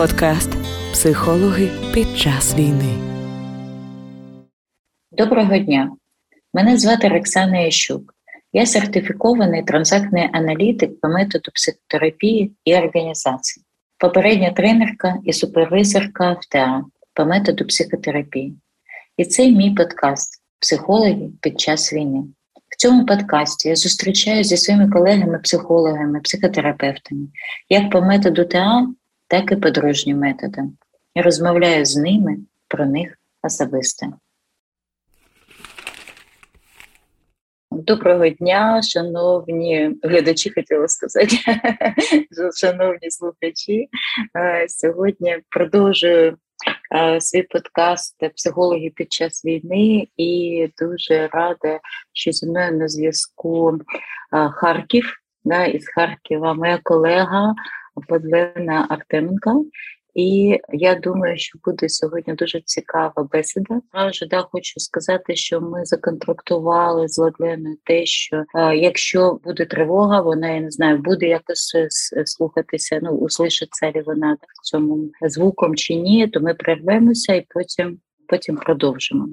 [0.00, 0.50] Подкаст
[0.92, 2.94] Психологи під час війни.
[5.12, 5.90] Доброго дня.
[6.54, 8.14] Мене звати Роксана Ящук.
[8.52, 13.64] Я сертифікований транзактний аналітик по методу психотерапії і організації,
[13.98, 18.56] попередня тренерка і супервизорка в по методу психотерапії.
[19.16, 22.24] І це мій подкаст Психологи під час війни.
[22.68, 27.26] В цьому подкасті я зустрічаюся зі своїми колегами-психологами, психотерапевтами,
[27.68, 28.86] як по методу ТА,
[29.30, 30.76] так і по дружнім методам.
[31.14, 32.36] Я розмовляю з ними
[32.68, 34.06] про них особисто.
[37.70, 41.36] Доброго дня, шановні глядачі, хотіла сказати,
[42.60, 43.88] шановні слухачі.
[44.36, 46.36] Е, сьогодні продовжую
[46.94, 51.80] е, свій подкаст Психологи під час війни і дуже рада,
[52.12, 55.16] що зі мною на зв'язку е, Харків.
[55.72, 57.54] Із Харкова моя колега
[57.96, 59.64] Владлена Артеменко.
[60.14, 63.80] І я думаю, що буде сьогодні дуже цікава бесіда.
[63.88, 70.20] Справді, да, хочу сказати, що ми законтрактували з Владленою те, що е, якщо буде тривога,
[70.20, 71.76] вона я не знаю, буде якось
[72.24, 77.98] слухатися, ну услышиться ли вона цьому звуком чи ні, то ми прервемося і потім,
[78.28, 79.28] потім продовжимо.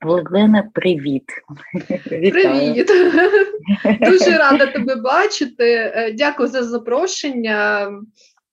[0.00, 1.24] Владлена, привіт.
[2.08, 2.90] Привіт.
[4.00, 5.64] Дуже рада тебе бачити.
[5.94, 7.90] Е, дякую за запрошення.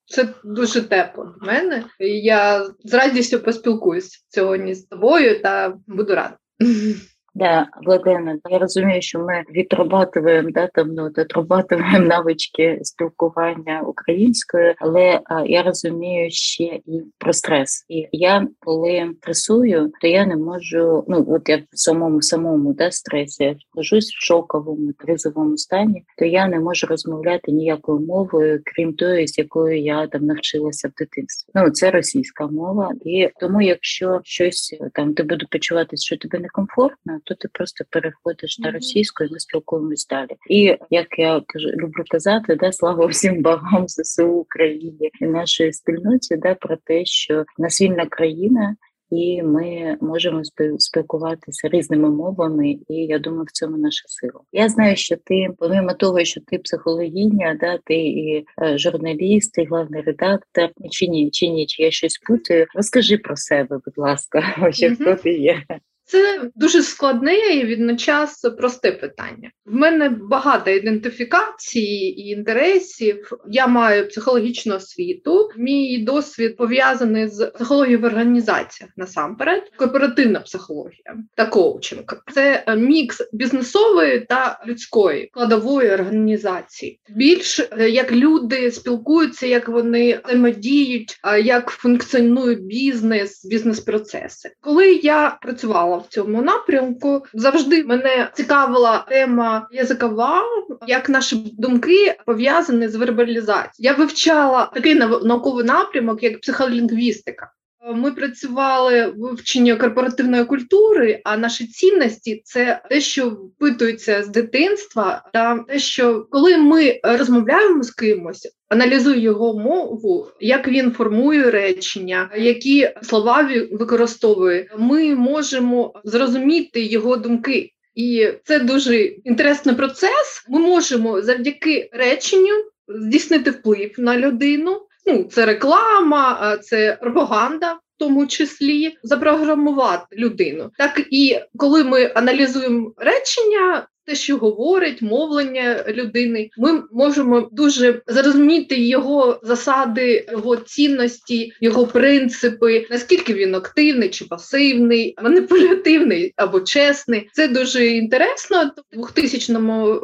[0.06, 1.84] Це дуже тепло в мене.
[2.20, 6.36] Я з радістю поспілкуюсь сьогодні з тобою та буду рада.
[7.36, 15.20] Да, Владена, я розумію, що ми відрабатуємо да, там, ну, отрабатуємо навички спілкування українською, але
[15.24, 17.86] а, я розумію ще і про стрес.
[17.88, 21.04] І я коли стресую, то я не можу.
[21.08, 26.24] Ну от я в самому самому да, стресі я вхожусь в шоковому кризовому стані, то
[26.24, 31.50] я не можу розмовляти ніякою мовою, крім тої, з якою я там навчилася в дитинстві.
[31.54, 37.20] Ну це російська мова, і тому, якщо щось там ти буде почуватися, що тобі некомфортно
[37.26, 40.30] то ти просто переходиш на російську і ми спілкуємось далі.
[40.50, 46.36] І як я кажу, люблю казати, да слава всім богам ЗСУ Україні і нашої спільноті,
[46.36, 48.76] да про те, що нас вільна країна.
[49.10, 50.42] І ми можемо
[50.78, 54.40] спілкуватися різними мовами, і я думаю, в цьому наша сила.
[54.52, 59.64] Я знаю, що ти, помимо того, що ти психологиня, да ти і е, журналіст, і
[59.64, 62.66] главний редактор, чи ні, чи ні, чи я щось путаю.
[62.74, 64.42] Розкажи про себе, будь ласка,
[64.72, 64.94] що mm-hmm.
[64.94, 65.62] хто ти є.
[66.06, 69.50] Це дуже складне і відночас просте питання.
[69.64, 71.80] В мене багато ідентифікацій
[72.16, 73.32] і інтересів.
[73.50, 75.50] Я маю психологічну освіту.
[75.56, 82.04] Мій досвід пов'язаний з психологією в організаціях насамперед, корпоративна психологія та коучинг.
[82.34, 87.00] Це мікс бізнесової та людської складової організації.
[87.08, 94.50] Більш е, як люди спілкуються, як вони взаємодіють, як функціонує бізнес, бізнес-процеси.
[94.60, 97.22] Коли я працювала в цьому напрямку.
[97.34, 100.42] Завжди мене цікавила тема язикова,
[100.86, 103.70] як наші думки пов'язані з вербалізацією.
[103.78, 107.50] Я вивчала такий науковий напрямок, як психолінгвістика.
[107.94, 115.22] Ми працювали в вивченні корпоративної культури, а наші цінності це те, що впитується з дитинства,
[115.32, 122.30] та те, що коли ми розмовляємо з кимось, аналізуємо його мову, як він формує речення,
[122.36, 127.70] які слова використовує, ми можемо зрозуміти його думки.
[127.94, 130.44] І це дуже інтересний процес.
[130.48, 132.52] Ми можемо завдяки реченню
[132.88, 134.85] здійснити вплив на людину.
[135.06, 137.72] Ну, це реклама, це пропаганда.
[137.96, 145.84] В тому числі запрограмувати людину, так і коли ми аналізуємо речення, те, що говорить мовлення
[145.88, 154.24] людини, ми можемо дуже зрозуміти його засади, його цінності, його принципи, наскільки він активний чи
[154.24, 157.28] пасивний, маніпулятивний або чесний.
[157.32, 158.70] Це дуже інтересно.
[158.96, 159.54] У 2000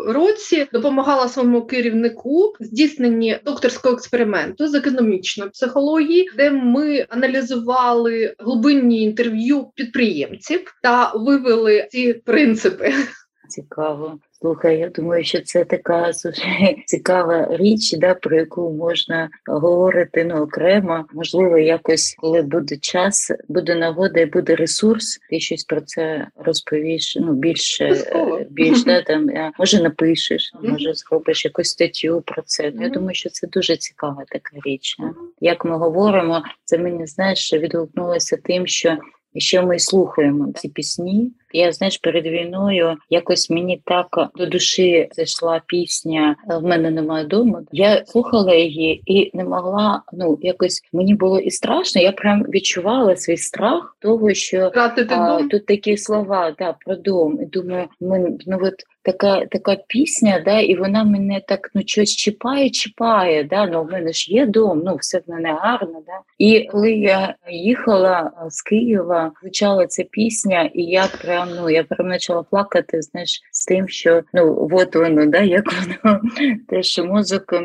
[0.06, 9.66] році допомагала своєму керівнику здійсненні докторського експерименту з економічної психології, де ми аналізували глибинні інтерв'ю
[9.74, 12.94] підприємців та вивели ці принципи
[13.52, 14.18] цікаво.
[14.40, 20.34] Слухай, я думаю, що це така слушай, цікава річ, да, про яку можна говорити ну,
[20.34, 21.04] окремо.
[21.12, 27.16] Можливо, якось, коли буде час, буде нагода і буде ресурс, ти щось про це розповіш.
[27.20, 27.96] Ну більше
[28.50, 32.72] більш да, там може напишеш, може зробиш якусь статтю про це.
[32.80, 34.96] Я думаю, що це дуже цікава така річ.
[35.40, 38.98] Як ми говоримо, це мені знаєш, відгукнулося тим, що
[39.34, 45.08] і ще ми слухаємо ці пісні, Я знаєш, перед війною якось мені так до душі
[45.12, 47.58] зайшла пісня В мене немає дому.
[47.72, 50.02] Я слухала її і не могла.
[50.12, 52.02] Ну якось мені було і страшно.
[52.02, 54.70] Я прям відчувала свій страх того, що
[55.10, 57.38] а, тут такі слова да, про дом.
[57.42, 62.16] І думаю, ми ну от така така пісня, да, і вона мене так ну щось
[62.16, 63.44] чіпає, чіпає.
[63.44, 66.02] Да, ну в мене ж є дом, ну все в мене гарно.
[66.06, 66.20] Да.
[66.38, 72.10] І коли я їхала з Києва, звучала ця пісня, і я прям ну я прям
[72.10, 73.02] почала плакати.
[73.02, 76.20] Знаєш, з тим, що ну от воно, да, як воно
[76.68, 77.56] те, що музику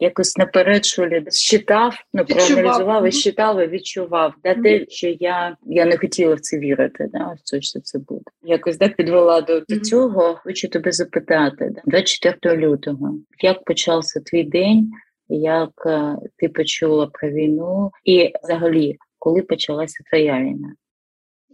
[0.00, 4.34] якось наперед що считав, ну проаналізував і считав і відчував.
[4.44, 8.24] Да, те, що я я не хотіла в це вірити, да, що це буде.
[8.42, 10.40] Якось да, підвела до, до цього.
[10.44, 14.90] Хочу тебе запитати, да, 24 лютого, як почався твій день,
[15.28, 20.72] як е, ти почула про війну, і взагалі, коли почалася твоя війна?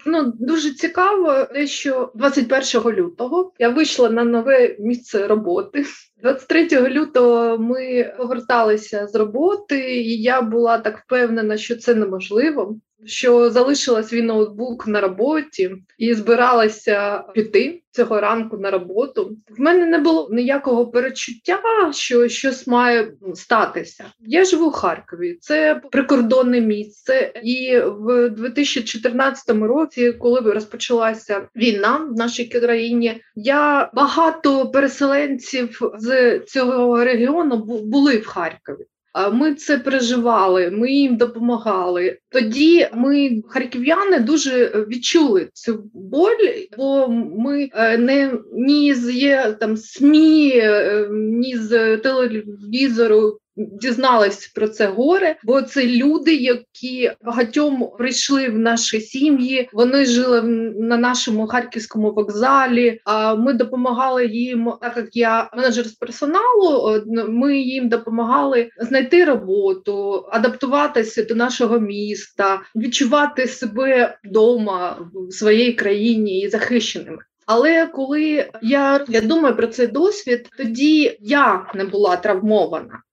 [0.06, 5.86] Ну дуже цікаво, те, що 21 лютого я вийшла на нове місце роботи.
[6.24, 13.50] 23 лютого ми поверталися з роботи, і я була так впевнена, що це неможливо що
[13.50, 19.36] залишила свій ноутбук на роботі і збиралася піти цього ранку на роботу.
[19.58, 21.60] В мене не було ніякого перечуття,
[21.92, 24.04] що щось має статися.
[24.20, 32.18] Я живу в Харкові, це прикордонне місце, і в 2014 році, коли розпочалася війна в
[32.18, 36.13] нашій країні, я багато переселенців з
[36.46, 38.86] цього регіону були в Харкові.
[39.32, 42.18] Ми це переживали, ми їм допомагали.
[42.28, 49.76] Тоді ми, харків'яни, дуже відчули цю боль, бо ми е, не ні з є там
[49.76, 58.48] СМІ, е, ні з телевізору дізналась про це горе, бо це люди, які багатьом прийшли
[58.48, 59.68] в наші сім'ї.
[59.72, 60.42] Вони жили
[60.78, 63.00] на нашому харківському вокзалі.
[63.04, 67.02] А ми допомагали їм, так як я менеджер з персоналу.
[67.28, 76.40] Ми їм допомагали знайти роботу, адаптуватися до нашого міста, відчувати себе вдома в своїй країні
[76.40, 77.18] і захищеними.
[77.46, 83.03] Але коли я я думаю про цей досвід, тоді я не була травмована.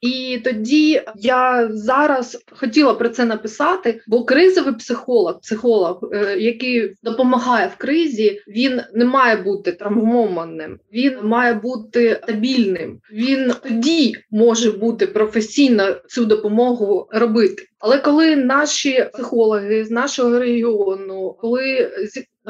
[0.00, 7.70] І тоді я зараз хотіла про це написати, бо кризовий психолог, психолог, е, який допомагає
[7.74, 13.00] в кризі, він не має бути травмованим, він має бути стабільним.
[13.12, 17.66] Він тоді може бути професійно цю допомогу робити.
[17.78, 21.90] Але коли наші психологи з нашого регіону, коли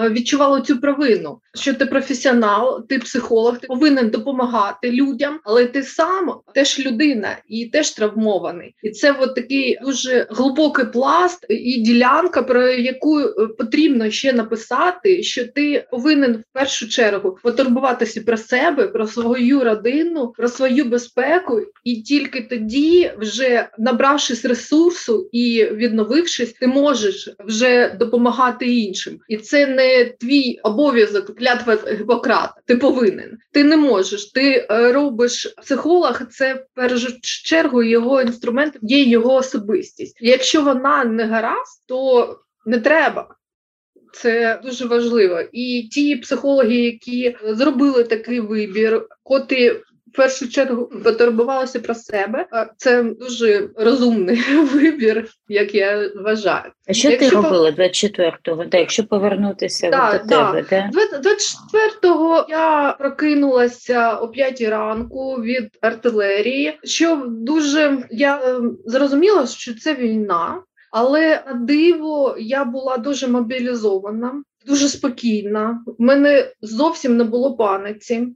[0.00, 5.82] Е, відчувала цю провину, що ти професіонал, ти психолог, ти повинен допомагати людям, але ти
[5.82, 8.74] сам теж людина і теж травмований.
[8.82, 15.22] І це от такий дуже глибокий пласт і ділянка, про яку е, потрібно ще написати,
[15.22, 21.60] що ти повинен в першу чергу потурбуватися про себе, про свою родину, про свою безпеку,
[21.84, 29.66] і тільки тоді, вже набравшись ресурсу і відновившись, ти можеш вже допомагати іншим, і це
[29.66, 29.89] не
[30.20, 32.54] твій обов'язок клятва Гіппократа.
[32.66, 33.38] Ти повинен.
[33.52, 34.32] Ти не можеш.
[34.32, 36.22] Ти е, робиш психолог.
[36.30, 40.18] Це в першу чергу його інструмент, є його особистість.
[40.20, 43.36] Якщо вона не гаразд, то не треба.
[44.12, 45.40] Це дуже важливо.
[45.52, 49.80] І ті психологи, які зробили такий вибір, котрі
[50.12, 52.46] в першу чергу потурбувалася про себе.
[52.76, 54.42] Це дуже розумний
[54.72, 56.72] вибір, як я вважаю.
[56.88, 58.64] А що якщо ти робила 24-го?
[58.64, 60.52] Да, якщо повернутися да, до да.
[60.62, 61.18] тебе, да?
[61.18, 66.78] 24-го я прокинулася о 5 ранку від артилерії.
[66.84, 74.42] Що дуже я ем, зрозуміла, що це війна, але на диво я була дуже мобілізована.
[74.66, 78.28] Дуже спокійна, У мене зовсім не було паниці.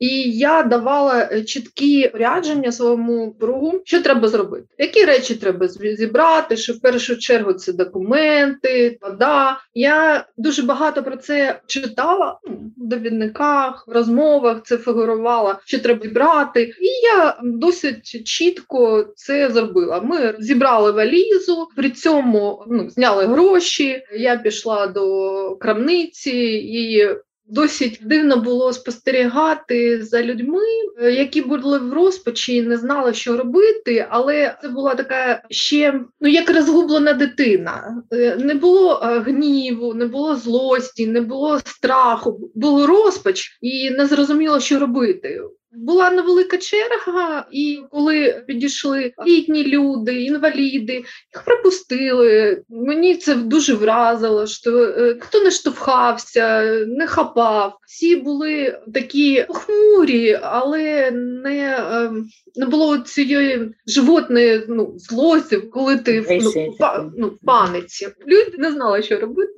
[0.00, 6.56] І я давала е, чіткі рядження своєму другу, що треба зробити, які речі треба зібрати,
[6.56, 9.60] що в першу чергу це документи, вода.
[9.74, 16.02] Я дуже багато про це читала ну, в довідниках, в розмовах це фігурувала, що треба
[16.02, 16.62] зібрати.
[16.62, 20.00] І я досить чітко це зробила.
[20.00, 24.02] Ми зібрали валізу, при цьому ну, зняли гроші.
[24.12, 26.30] Я пішла до крамниці
[26.72, 27.08] і
[27.50, 30.62] Досить дивно було спостерігати за людьми,
[31.02, 34.06] е, які були в розпачі, і не знали, що робити.
[34.10, 38.02] Але це була така ще ну як розгублена дитина.
[38.12, 44.06] Е, не було е, гніву, не було злості, не було страху, було розпач і не
[44.06, 45.40] зрозуміло, що робити.
[45.72, 52.62] Була невелика черга, і коли підійшли літні люди, інваліди, їх пропустили.
[52.68, 54.46] Мені це дуже вразило.
[54.46, 57.78] що е, хто не штовхався, не хапав.
[57.86, 66.40] Всі були такі похмурі, але не ем, не було цієї животної ну, злості, коли ти
[66.42, 68.08] ну, па, ну, в паниці.
[68.26, 69.52] Люди не знали, що робити.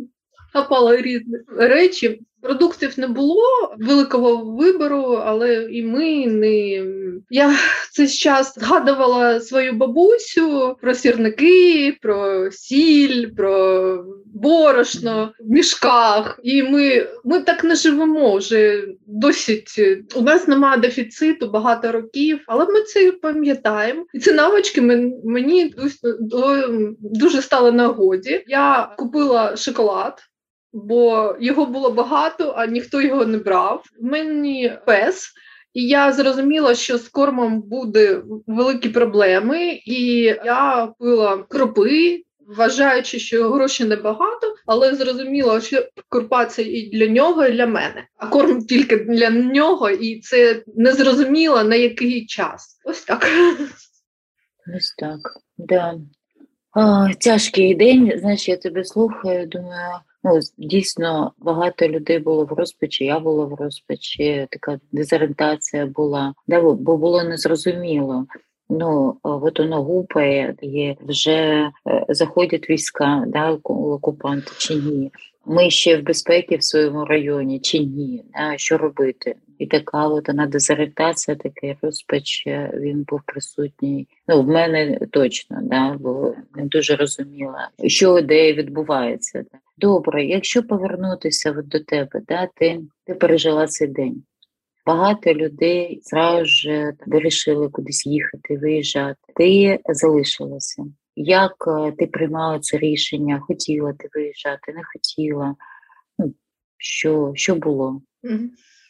[0.53, 2.21] Хапали різні речі.
[2.43, 3.45] Продуктів не було
[3.79, 6.85] великого вибору, але і ми не
[7.31, 7.55] я
[7.93, 16.41] цей час згадувала свою бабусю про сірники, про сіль, про борошно в мішках.
[16.43, 19.81] І ми ми так не живемо вже досить.
[20.17, 24.07] У нас немає дефіциту багато років, але ми це пам'ятаємо.
[24.15, 24.81] І ці навички
[25.25, 25.75] мені
[27.01, 28.45] дуже стали нагоді.
[28.47, 30.19] Я купила шоколад
[30.73, 33.85] бо його було багато, а ніхто його не брав.
[34.01, 35.33] Мені пес.
[35.75, 40.15] І я зрозуміла, що з кормом буде великі проблеми, і
[40.45, 47.47] я пила кропи, вважаючи, що грошей небагато, але зрозуміла, що крупа це і для нього,
[47.47, 48.07] і для мене.
[48.17, 52.81] А корм тільки для нього, і це не зрозуміло на який час.
[52.85, 53.29] Ось так.
[54.77, 55.19] Ось так.
[55.59, 55.95] Да.
[56.71, 58.13] А, Тяжкий день.
[58.17, 59.95] Знаєш, я тебе слухаю, думаю.
[60.25, 66.61] Ну, дійсно багато людей було в розпачі, я була в розпачі, така дезорієнтація була, де
[66.61, 68.27] бо було незрозуміло.
[68.69, 71.71] Ну, от воно гупає, є вже е,
[72.09, 75.11] заходять війська, да, окупанти чи ні.
[75.47, 79.35] Ми ще в безпеці в своєму районі чи ні, да, що робити?
[79.59, 84.09] І така от вона дезорієнтація, такий розпач, е, він був присутній.
[84.29, 89.45] Ну, в мене точно, да, бо не дуже розуміла, що де відбувається.
[89.79, 94.23] Добре, якщо повернутися от до тебе, да, ти, ти пережила цей день.
[94.87, 99.19] Багато людей зразу ж вирішили кудись їхати, виїжджати.
[99.37, 100.85] Ти залишилася.
[101.17, 103.41] Як е, ти приймала це рішення?
[103.41, 105.55] Хотіла ти виїжджати, не хотіла?
[106.19, 106.35] Ну,
[106.77, 108.03] Що, Що було?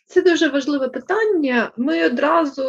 [0.06, 1.72] Це дуже важливе питання.
[1.76, 2.62] Ми одразу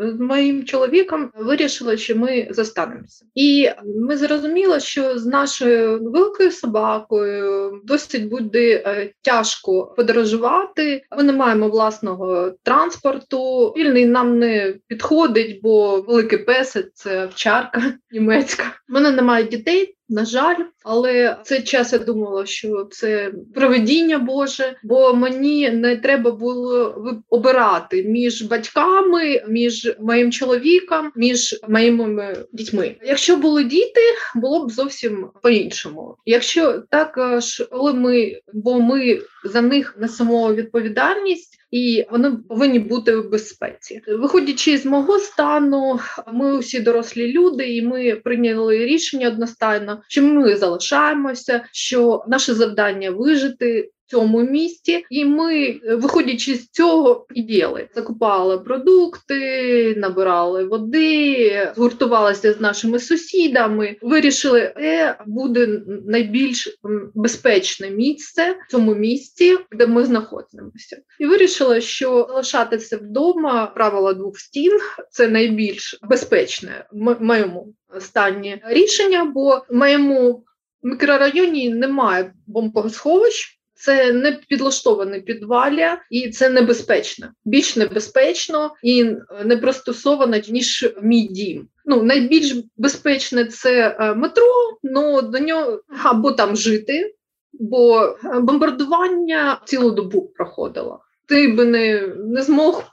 [0.00, 7.72] з моїм чоловіком вирішили, що ми застанемося, і ми зрозуміли, що з нашою великою собакою
[7.84, 11.02] досить буде е, тяжко подорожувати.
[11.16, 13.66] Ми не маємо власного транспорту.
[13.76, 18.64] Вільний нам не підходить, бо великий пес– це овчарка німецька.
[18.88, 19.96] У мене немає дітей.
[20.10, 26.30] На жаль, але цей час я думала, що це проведіння Боже, бо мені не треба
[26.30, 26.94] було
[27.28, 32.96] обирати між батьками, між моїм чоловіком, між моїми дітьми.
[33.02, 34.00] Якщо були діти,
[34.34, 36.16] було б зовсім по-іншому.
[36.26, 41.59] Якщо також, коли ми, бо ми за них несемо відповідальність.
[41.70, 46.00] І вони повинні бути в безпеці, виходячи з мого стану,
[46.32, 53.10] ми усі дорослі люди, і ми прийняли рішення одностайно, що ми залишаємося, що наше завдання
[53.10, 57.88] вижити цьому місті, і ми, виходячи з цього, і діяли.
[57.94, 63.96] закупали продукти, набирали води, згуртувалися з нашими сусідами.
[64.02, 66.78] Вирішили, де буде найбільш
[67.14, 74.38] безпечне місце в цьому місті, де ми знаходимося, і вирішили, що залишатися вдома правила двох
[74.38, 74.78] стін
[75.10, 80.44] це найбільш безпечне в моєму стані рішення, бо в моєму
[80.82, 83.59] мікрорайоні немає бомбосховищ.
[83.80, 87.28] Це не підлаштоване підвалля, і це небезпечно.
[87.44, 89.04] Більш небезпечно і
[89.44, 91.68] не пристосоване, ніж мій дім.
[91.84, 97.14] Ну найбільш безпечне це е, метро, ну до нього або там жити,
[97.52, 102.84] бо бомбардування цілу добу проходило ти би не не змог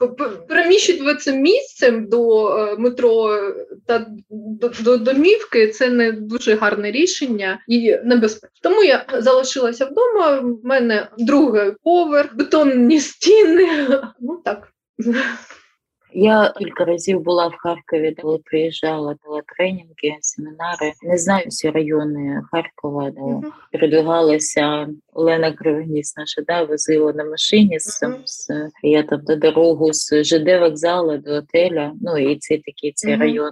[0.47, 3.39] переміщуватися місцем до е, метро
[3.87, 8.59] та до, до домівки, це не дуже гарне рішення і небезпечно.
[8.61, 10.39] Тому я залишилася вдома.
[10.39, 13.87] В мене другий поверх, бетонні стіни.
[14.19, 14.67] Ну так.
[16.13, 20.93] Я кілька разів була в Харкові, коли приїжджала, дала тренінги, семінари.
[21.03, 23.51] Не знаю всі райони Харкова, де uh-huh.
[23.71, 28.17] передвигалася Олена Кривоніс наша да, возила на машині з, uh-huh.
[28.25, 31.93] з я там до дорогу з ЖД вокзалу до отеля.
[32.01, 33.19] Ну і ці такі ці uh-huh.
[33.19, 33.51] райони,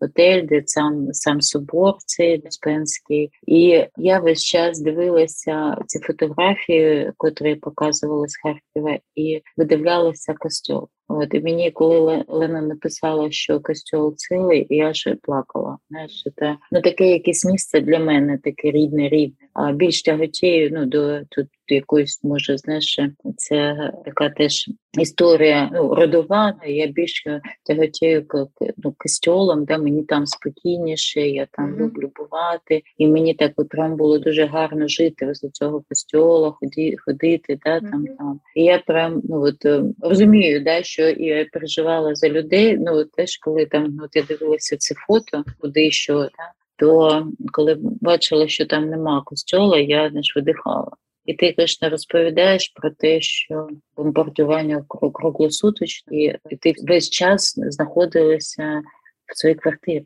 [0.00, 3.30] отель, де сам сам собор, цей Спенський.
[3.46, 10.86] І я весь час дивилася ці фотографії, котрі показували з Харкова, і видивлялася костюм.
[11.12, 15.78] От і мені, коли Лена написала, що костюл цілий, я ще плакала.
[15.90, 19.46] Знаєш, це ну таке якесь місце для мене, таке рідне, рідне.
[19.54, 23.00] а більш тяготію ну, до тут якоїсь, може, знаєш,
[23.36, 26.54] це така теж історія ну, родова.
[26.66, 28.46] Я більше тяготію к
[28.76, 31.78] ну, костьолам, де мені там спокійніше, я там mm-hmm.
[31.78, 36.96] люблю бувати, і мені так от прям було дуже гарно жити з цього костьола, ході,
[37.06, 38.16] ходити, да, там mm-hmm.
[38.18, 38.40] там.
[38.54, 42.78] І я прям ну от е, розумію, да, що я переживала за людей.
[42.78, 47.78] Ну теж коли там ну, от я дивилася це фото, куди що, да, то коли
[47.80, 50.90] бачила, що там нема костьола, я не видихала.
[51.24, 56.16] І ти не розповідаєш про те, що бомбардування круглосуточно,
[56.50, 58.82] і ти весь час знаходилася
[59.26, 60.04] в своїй квартирі,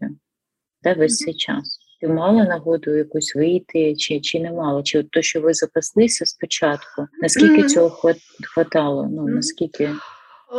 [0.83, 1.79] да, весь цей час.
[2.01, 4.83] Ти мала нагоду якусь вийти, чи чи не мала?
[4.83, 7.07] Чи от то, що ви запаслися спочатку?
[7.23, 7.69] Наскільки mm-hmm.
[7.69, 8.17] цього хват,
[8.55, 9.09] хватало?
[9.11, 9.91] Ну наскільки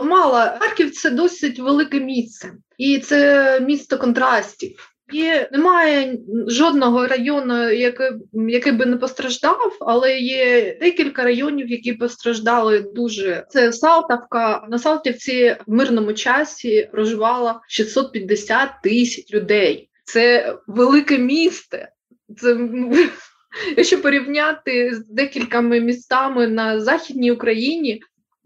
[0.03, 4.94] мала Харків це досить велике місце, і це місто контрастів.
[5.13, 12.79] І немає жодного району, який який би не постраждав, але є декілька районів, які постраждали
[12.79, 13.45] дуже.
[13.49, 14.67] Це Салтавка.
[14.69, 19.89] На Салтівці в мирному часі проживало 650 тисяч людей.
[20.03, 21.77] Це велике місто.
[22.37, 22.57] Це
[23.77, 28.01] Якщо порівняти з декількома містами на західній Україні,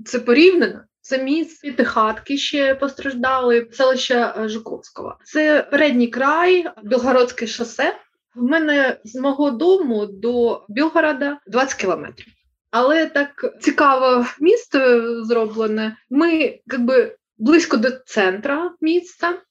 [0.06, 0.80] це порівняно.
[1.10, 5.18] Це місце хатки ще постраждали, селища е, Жуковського.
[5.24, 7.96] Це передній край, Білгородське шосе.
[8.36, 12.28] В мене з мого дому до Білгорода 20 кілометрів.
[12.72, 14.80] Але так цікаво місто
[15.26, 15.98] зроблене.
[16.10, 19.42] Ми якби близько до центра міста.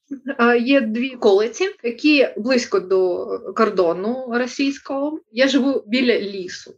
[0.60, 5.20] Є дві колиці, які близько до кордону російського.
[5.32, 6.74] Я живу біля лісу,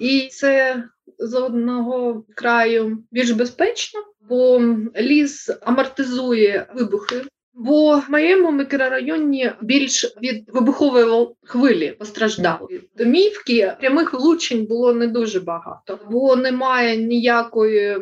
[0.00, 0.84] і це
[1.18, 4.62] з одного краю більш безпечно бо
[4.96, 7.16] ліс амортизує вибухи.
[7.56, 12.80] Бо в моєму мікрорайоні більш від вибухової хвилі постраждали.
[12.96, 17.98] Домівки прямих влучень було не дуже багато, бо немає ніякої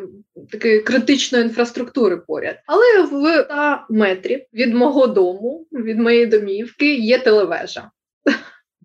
[0.51, 2.55] такої критичної інфраструктури поряд.
[2.65, 7.91] Але в 100 метрів від мого дому, від моєї домівки, є телевежа.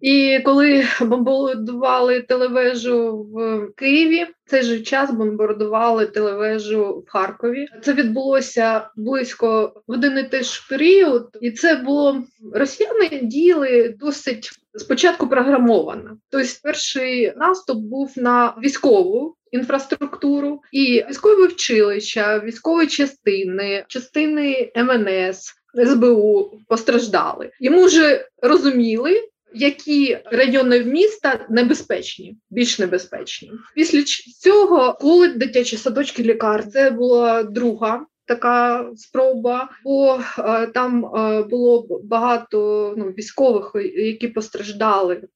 [0.01, 7.69] І коли бомбардували телевежу в Києві, цей же час бомбардували телевежу в Харкові.
[7.83, 14.51] Це відбулося близько в один і той ж період, і це було росіяни діяли досить
[14.75, 16.17] спочатку програмовано.
[16.31, 19.35] Тобто, перший наступ був на військову.
[19.51, 25.55] Інфраструктуру і військові вчилища, військові частини, частини МНС,
[25.87, 27.51] СБУ постраждали.
[27.61, 33.53] Йому вже розуміли, які райони міста небезпечні, більш небезпечні.
[33.75, 34.03] Після
[34.43, 36.69] цього коли дитячі садочки лікар.
[36.69, 38.07] Це була друга.
[38.25, 45.29] Така спроба, бо е, там е, було багато ну, військових, які постраждали,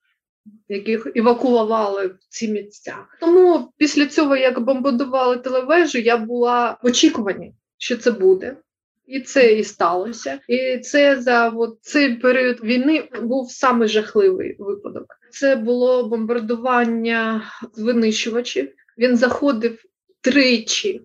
[0.68, 2.96] яких евакуювали в ці місця.
[3.20, 8.57] Тому після цього, як бомбардували телевежу, я була в очікуванні, що це буде.
[9.06, 10.38] І це і сталося.
[10.48, 15.06] І це за от, цей період війни був саме жахливий випадок.
[15.30, 17.44] Це було бомбардування
[17.76, 18.72] винищувачів.
[18.98, 19.84] Він заходив
[20.20, 21.02] тричі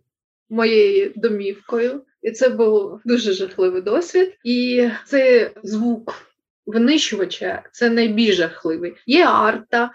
[0.50, 4.34] моєю домівкою, і це був дуже жахливий досвід.
[4.44, 6.14] І цей звук.
[6.66, 8.94] Винищувача це найбільш жахливий.
[9.06, 9.92] Є арта,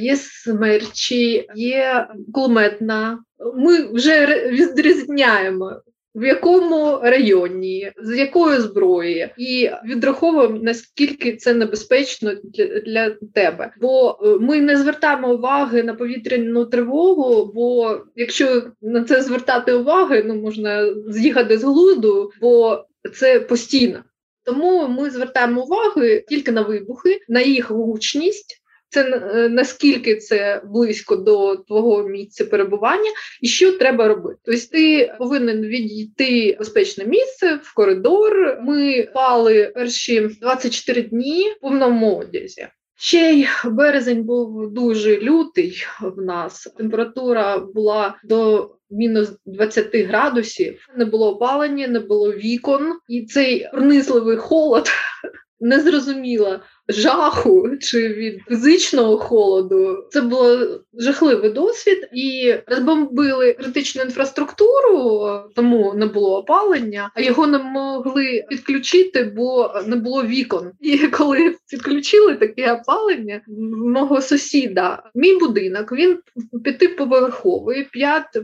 [0.00, 3.18] є смерчі, є кулеметна.
[3.54, 5.80] Ми вже відрізняємо
[6.16, 13.72] в якому районі, з якої зброї, і відраховуємо наскільки це небезпечно для, для тебе.
[13.80, 17.52] Бо е, ми не звертаємо уваги на повітряну тривогу.
[17.54, 23.98] Бо якщо на це звертати уваги, ну можна з'їхати з глузду, бо це постійно.
[24.44, 31.16] Тому ми звертаємо увагу тільки на вибухи, на їх гучність це е, наскільки це близько
[31.16, 33.10] до твого місця перебування,
[33.42, 34.38] і що треба робити.
[34.44, 38.58] Тобто ти повинен відійти в безпечне місце в коридор.
[38.62, 42.66] Ми пали перші 24 дні в повному одязі.
[42.98, 46.74] Ще й березень був дуже лютий в нас.
[46.76, 50.88] Температура була до мінус 20 градусів.
[50.96, 54.90] Не було опалення, не було вікон, і цей пронизливий холод
[55.60, 60.04] незрозуміло жаху чи від фізичного холоду.
[60.10, 67.58] Це було жахливий досвід, і розбомбили критичну інфраструктуру, тому не було опалення, а його не
[67.58, 70.70] могли підключити, бо не було вікон.
[70.80, 73.40] І коли підключили таке опалення
[73.76, 76.18] мого сусіда, мій будинок він
[76.64, 78.38] п'ятиповерховий, п'ять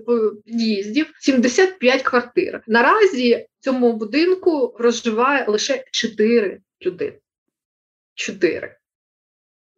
[0.46, 2.62] під'їздів, 75 квартир.
[2.66, 7.21] Наразі в цьому будинку проживає лише 4 людини.
[8.14, 8.76] Чотири.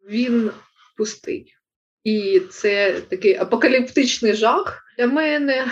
[0.09, 0.51] Він
[0.97, 1.55] пустий.
[2.03, 4.83] і це такий апокаліптичний жах.
[4.97, 5.67] Для мене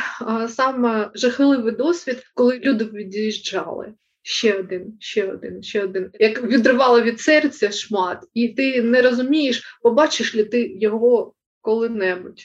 [0.49, 3.93] саме жахливий досвід, коли люди від'їжджали.
[4.21, 6.09] Ще один, ще один, ще один.
[6.19, 12.41] Як відривало від серця шмат, і ти не розумієш, побачиш ли ти його коли-небудь.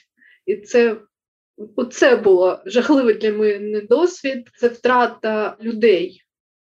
[0.46, 0.96] І це
[1.76, 6.22] оце було жахливий для мене досвід, це втрата людей.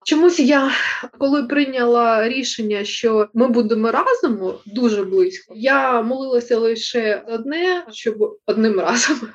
[0.05, 0.71] Чомусь я,
[1.19, 8.81] коли прийняла рішення, що ми будемо разом дуже близько, я молилася лише одне, щоб одним
[8.81, 9.17] разом.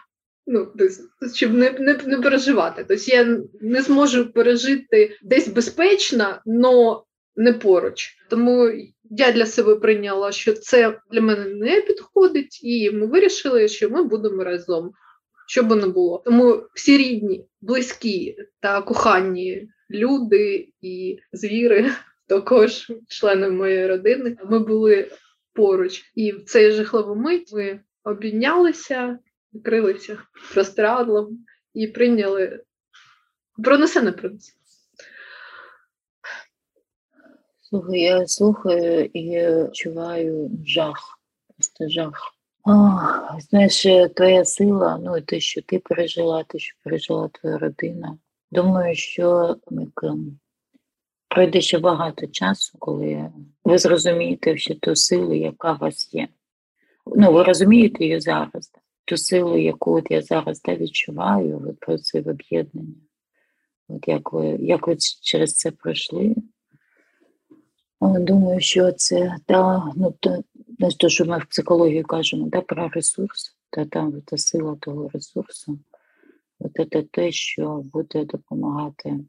[0.47, 0.67] Ну,
[1.33, 2.85] щоб не не, не переживати.
[2.87, 6.97] Тобто я не зможу пережити десь безпечно, але
[7.35, 8.15] не поруч.
[8.29, 8.71] Тому
[9.03, 14.03] я для себе прийняла, що це для мене не підходить, і ми вирішили, що ми
[14.03, 14.91] будемо разом,
[15.47, 16.21] що би не було.
[16.25, 21.91] Тому всі рідні, близькі та кохані люди і звіри,
[22.27, 25.11] також члени моєї родини, ми були
[25.53, 26.11] поруч.
[26.15, 29.19] І в цей жахливий мить ми обійнялися,
[29.63, 30.17] крилися
[30.53, 32.63] простирадлом і прийняли
[33.63, 34.55] пронесе принц.
[37.61, 41.19] Слухай, я слухаю і відчуваю жах,
[41.57, 42.34] просто жах.
[43.49, 48.17] Знаєш, твоя сила, ну і те, що ти пережила, те, що пережила твоя родина.
[48.51, 49.55] Думаю, що
[51.27, 53.31] пройде ще багато часу, коли
[53.63, 56.27] ви зрозумієте всю ту силу, яка у вас є.
[57.15, 58.71] Ну, ви розумієте її зараз,
[59.05, 62.95] ту силу, яку от я зараз да, відчуваю, от про це в об'єднання.
[63.87, 66.35] От як ви як ви через це пройшли.
[68.01, 70.13] Думаю, що це да, ну,
[70.99, 75.79] то, що ми в психології кажемо, да, про ресурс, та там та сила того ресурсу.
[76.59, 79.19] От це те, що буде допомагати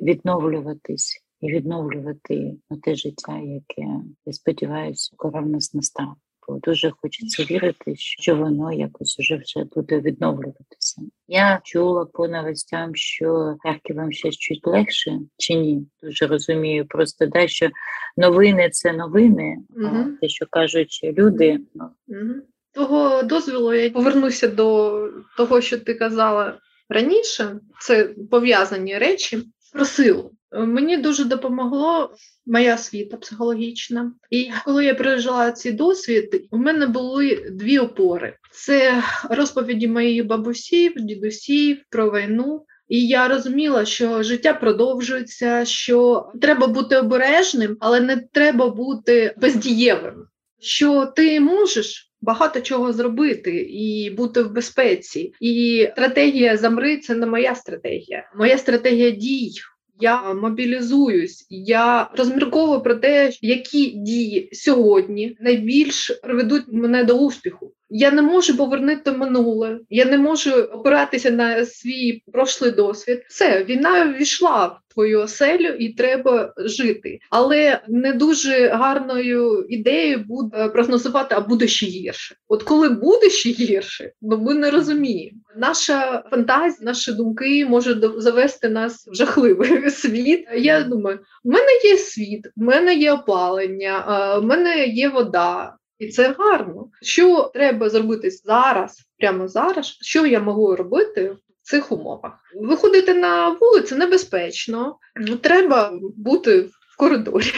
[0.00, 6.14] відновлюватись і відновлювати те життя, яке я сподіваюся, коли в нас настане.
[6.50, 11.02] Бо дуже хочеться вірити, що воно якось уже вже буде відновлюватися.
[11.28, 13.56] Я чула по новостям, що
[13.94, 15.86] вам ще чуть легше чи ні.
[16.02, 16.86] Дуже розумію.
[16.88, 17.70] Просто да, що
[18.16, 19.86] новини це новини, угу.
[19.86, 21.58] а те, що кажуть люди.
[21.74, 22.34] Угу.
[22.74, 26.58] Того дозволу я повернуся до того, що ти казала
[26.88, 27.60] раніше.
[27.80, 30.32] Це пов'язані речі про силу.
[30.52, 32.14] Мені дуже допомогло
[32.46, 34.12] моя освіта психологічна.
[34.30, 40.92] І коли я пережила цей досвід, у мене були дві опори: це розповіді моїх бабусів,
[40.96, 42.64] дідусів про війну.
[42.88, 50.14] І я розуміла, що життя продовжується, що треба бути обережним, але не треба бути бездієвим.
[50.60, 55.32] Що ти можеш багато чого зробити і бути в безпеці.
[55.40, 58.30] І стратегія замри це не моя стратегія.
[58.36, 59.52] Моя стратегія дій.
[60.00, 67.72] Я мобілізуюсь, я розмірковую про те, які дії сьогодні найбільш приведуть мене до успіху.
[67.90, 73.24] Я не можу повернути минуле, я не можу опиратися на свій прошлий досвід.
[73.28, 77.18] Все, війна ввійшла в твою оселю і треба жити.
[77.30, 82.36] Але не дуже гарною ідеєю буде прогнозувати, а буде ще гірше.
[82.48, 85.38] От коли буде ще гірше, ну ми не розуміємо.
[85.56, 90.44] Наша фантазія, наші думки можуть завести нас в жахливий світ.
[90.56, 94.04] Я думаю, в мене є світ, в мене є опалення,
[94.38, 95.76] в мене є вода.
[96.00, 96.88] І це гарно.
[97.02, 102.32] Що треба зробити зараз, прямо зараз, що я можу робити в цих умовах?
[102.54, 104.98] Виходити на вулицю небезпечно,
[105.42, 107.52] треба бути в коридорі.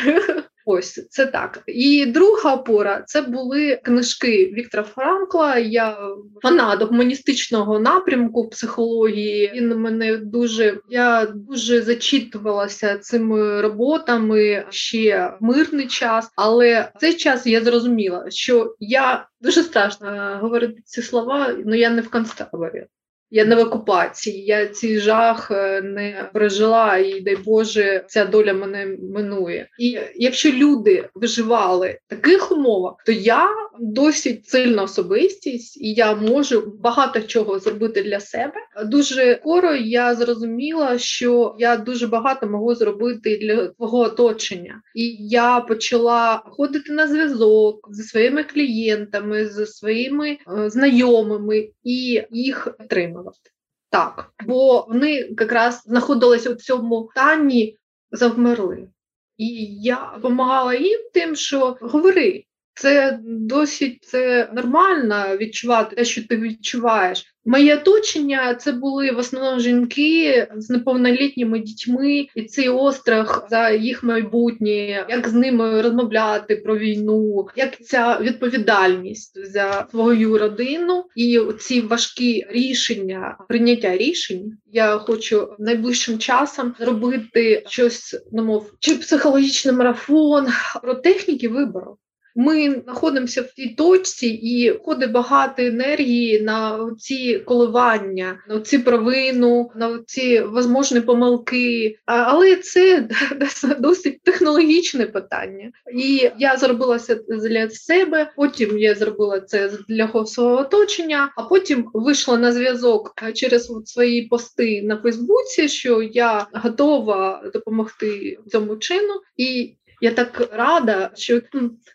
[0.72, 1.62] Ось це так.
[1.66, 5.58] І друга опора це були книжки Віктора Франкла.
[5.58, 5.98] Я
[6.42, 9.52] фанат гуманістичного напрямку психології.
[9.54, 17.14] Він мене дуже я дуже зачитувалася цими роботами ще в мирний час, але в цей
[17.14, 22.86] час я зрозуміла, що я дуже страшно говорити ці слова, але я не в концтаборі.
[23.34, 28.54] Я не в окупації, я цей жах е, не пережила, і дай Боже, ця доля
[28.54, 29.68] мене минує.
[29.78, 33.48] І якщо люди виживали в таких умовах, то я
[33.80, 38.54] досить сильна особистість, і я можу багато чого зробити для себе.
[38.84, 45.60] Дуже скоро я зрозуміла, що я дуже багато можу зробити для твого оточення, і я
[45.60, 53.50] почала ходити на зв'язок зі своїми клієнтами, зі своїми е, знайомими і їх отримати виконувати.
[53.90, 57.78] Так, бо вони якраз знаходилися у цьому стані,
[58.10, 58.88] завмерли.
[59.36, 59.46] І
[59.82, 67.24] я допомагала їм тим, що говори, Це досить це нормально відчувати те, що ти відчуваєш.
[67.44, 74.02] Моє оточення це були в основному жінки з неповнолітніми дітьми, і цей острах за їх
[74.02, 81.80] майбутнє, як з ними розмовляти про війну, як ця відповідальність за свою родину і ці
[81.80, 84.52] важкі рішення, прийняття рішень.
[84.72, 90.46] Я хочу найближчим часом зробити щось, ну мов чи психологічний марафон
[90.82, 91.98] про техніки вибору.
[92.36, 99.70] Ми знаходимося в тій точці, і входить багато енергії на ці коливання, на ці провину,
[99.76, 101.96] на ці можливі помилки.
[102.06, 103.08] Але це
[103.78, 105.70] досить технологічне питання.
[105.94, 108.32] І я зробила це для себе.
[108.36, 114.82] Потім я зробила це для свого оточення, а потім вийшла на зв'язок через свої пости
[114.82, 119.14] на Фейсбуці, що я готова допомогти цьому чину.
[119.36, 121.40] І я так рада, що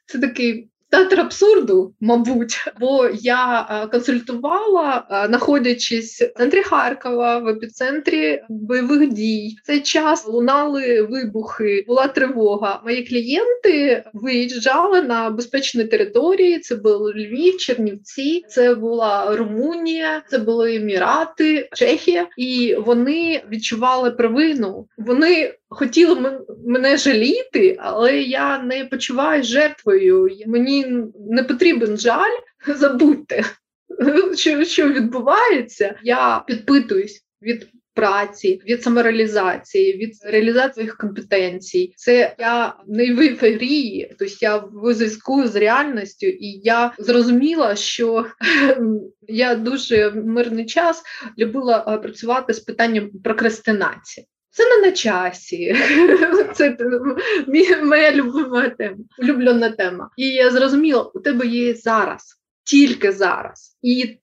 [0.05, 0.69] це такий.
[0.89, 9.55] Театр абсурду, мабуть, бо я консультувала, знаходячись в центрі Харкова, в епіцентрі бойових дій.
[9.63, 12.81] В цей час лунали вибухи, була тривога.
[12.85, 16.59] Мої клієнти виїжджали на безпечні території.
[16.59, 24.87] Це були Львів, Чернівці, це була Румунія, це були Емірати, Чехія, і вони відчували провину.
[24.97, 30.29] Вони хотіли мене жаліти, але я не почуваю жертвою.
[30.47, 30.85] Мені
[31.29, 32.37] не потрібен жаль.
[32.75, 33.43] Забудьте,
[34.35, 35.99] що що відбувається.
[36.03, 41.93] Я підпитуюсь від праці, від самореалізації, від реалізації своїх компетенцій.
[41.95, 48.25] Це я не в ейфорії, тобто я в зв'язку з реальністю, і я зрозуміла, що
[49.27, 51.03] я дуже мирний час
[51.37, 54.27] любила працювати з питанням прокрастинації.
[54.57, 55.75] Це не на часі.
[56.53, 56.77] Це
[57.83, 60.09] моя любима тема, улюблена тема.
[60.17, 63.77] І я зрозуміла, у тебе є зараз, тільки зараз.
[63.81, 64.17] І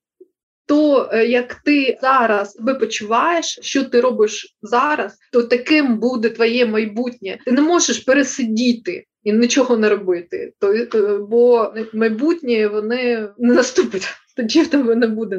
[0.67, 6.67] то, е, як ти зараз себе почуваєш, що ти робиш зараз, то таким буде твоє
[6.67, 7.39] майбутнє.
[7.45, 14.09] Ти не можеш пересидіти і нічого не робити, то е, бо майбутнє вони не наступить.
[14.37, 15.39] Тоді в тебе не буде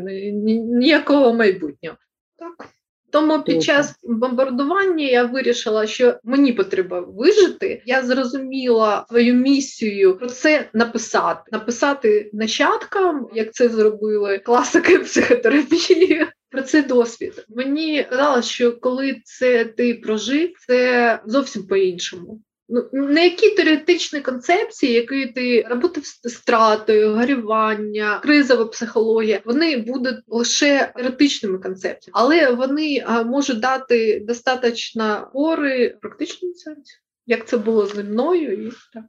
[0.80, 1.98] ніякого майбутнього.
[2.40, 2.70] Так.
[3.16, 7.82] Тому під час бомбардування я вирішила, що мені потрібно вижити.
[7.86, 16.28] Я зрозуміла свою місію про це написати, написати нащадкам, як це зробили класики психотерапії.
[16.50, 22.42] Про цей досвід мені казалось, що коли це ти прожив, це зовсім по-іншому.
[22.70, 30.18] Ну, не які теоретичні концепції, які ти роботи з стратою, горювання, кризова психологія, вони будуть
[30.28, 37.86] лише теоретичними концепціями, але вони можуть дати достатньо пори в практичному сенсі, як це було
[37.86, 39.04] зі мною, і так.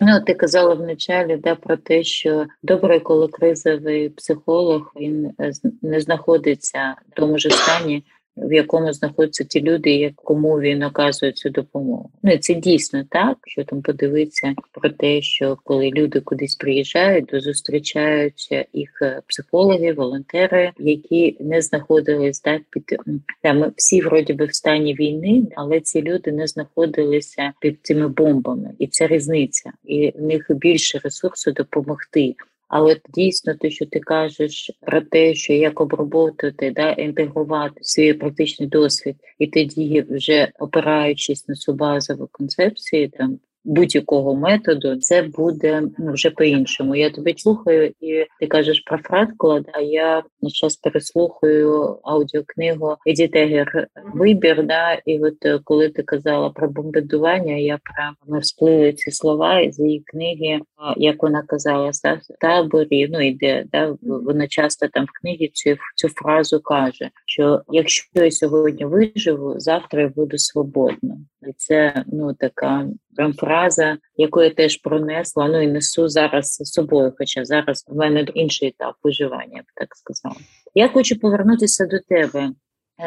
[0.00, 6.00] Ну, ти казала вначалі да, про те, що добре, коли кризовий психолог він е, не
[6.00, 8.04] знаходиться в тому ж стані,
[8.42, 12.10] в якому знаходяться ті люди, кому він оказує цю допомогу.
[12.22, 17.26] Ну і це дійсно так, що там подивитися про те, що коли люди кудись приїжджають,
[17.26, 22.96] то зустрічаються їх е, психологи, волонтери, які не знаходились так під
[23.42, 28.70] там всі вроді би в стані війни, але ці люди не знаходилися під цими бомбами,
[28.78, 32.34] і це різниця, і в них більше ресурсу допомогти.
[32.70, 38.68] Але дійсно, те, що ти кажеш про те, що як оброботати, да, інтегрувати свій практичний
[38.68, 46.12] досвід, і тоді, вже опираючись на цю базову концепцію, там будь-якого методу, це буде ну,
[46.12, 46.96] вже по-іншому.
[46.96, 53.28] Я тебе слухаю, і ти кажеш про фраткла, а я на час переслухаю аудіокнигу Еді
[53.28, 54.66] Тегер вибір.
[54.66, 59.78] Да, І от е, коли ти казала про бомбардування, я прямо всплили ці слова з
[59.78, 60.60] її книги,
[60.96, 66.08] як вона казала, в таборі, ну іде, да, вона часто там в книгі цю, цю
[66.08, 71.16] фразу каже, що якщо я сьогодні виживу, завтра я буду свободна.
[71.56, 75.48] Це ну така прям фраза, яку я теж пронесла.
[75.48, 77.12] Ну і несу зараз з собою.
[77.18, 80.36] Хоча зараз в мене інший етап виживання, я б так сказала.
[80.74, 82.50] Я хочу повернутися до тебе.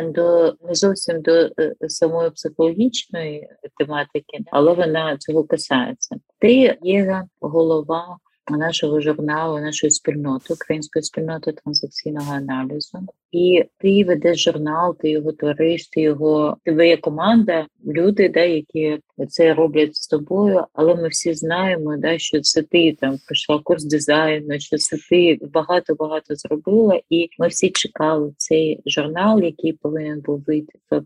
[0.04, 6.16] До не зовсім до е, самої психологічної тематики, але вона цього касається.
[6.40, 8.18] Ти є голова
[8.50, 13.00] нашого журналу, нашої спільноти, української спільноти транзакційного аналізу.
[13.32, 19.00] І ти ведеш журнал, ти його твориш, ти його тебе є команда, люди, да, які
[19.30, 20.64] це роблять з тобою.
[20.74, 25.40] Але ми всі знаємо, да, що це ти там пройшла курс дизайну, що це ти
[25.54, 31.04] багато багато зробила, і ми всі чекали цей журнал, який повинен був вийти 1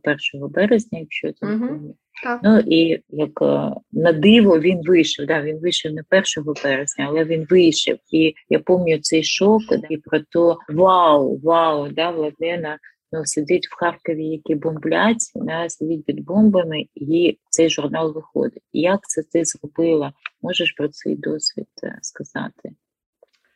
[0.50, 1.80] березня, якщо це uh-huh.
[2.24, 2.40] Так.
[2.44, 5.26] Ну і як е, на диво він вийшов.
[5.26, 6.04] Да, він вийшов не
[6.38, 7.98] 1 березня, але він вийшов.
[8.12, 12.78] І я пам'ятаю цей шок і про то вау, вау, да, Владлена
[13.12, 18.64] ну, сидить в Харкові, які бомблять, да, сидить під бомбами, і цей журнал виходить.
[18.74, 20.14] Як це ти зробила?
[20.42, 22.72] Можеш про цей досвід е, сказати?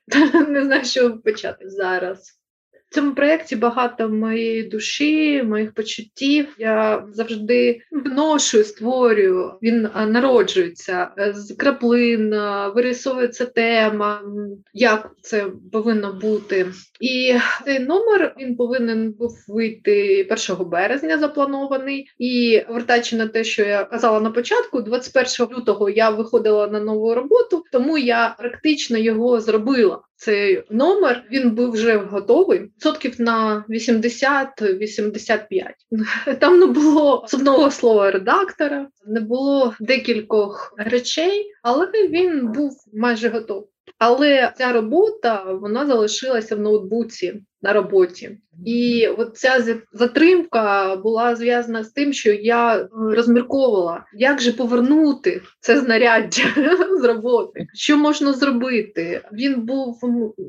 [0.48, 2.41] Не знаю, що почати зараз.
[2.94, 6.48] Цьому проєкті багато моєї душі, моїх почуттів.
[6.58, 9.54] Я завжди вношу, створюю.
[9.62, 12.30] Він народжується е, з краплин,
[12.76, 14.22] вирисовується тема,
[14.74, 16.68] як це повинно бути.
[17.00, 22.06] І цей номер він повинен був вийти 1 березня, запланований.
[22.20, 27.14] І вертаючи на те, що я казала на початку, 21 лютого я виходила на нову
[27.14, 35.48] роботу, тому я практично його зробила цей номер він був вже готовий відсотків на 80-85.
[36.40, 43.68] Там не було одного слова редактора, не було декількох речей, але він був майже готовий.
[43.98, 48.38] Але ця робота вона залишилася в ноутбуці на роботі.
[48.66, 55.80] І от ця затримка була зв'язана з тим, що я розмірковувала, як же повернути це
[55.80, 56.44] знаряддя
[57.02, 59.22] з роботи, що можна зробити.
[59.34, 60.00] Він був